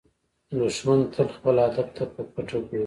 [0.59, 2.79] دښمن تل خپل هدف ته په پټه ګوري